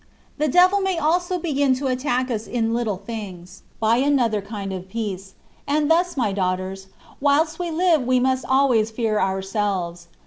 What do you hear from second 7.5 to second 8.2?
we live we